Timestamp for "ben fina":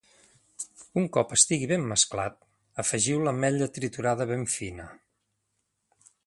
4.33-4.89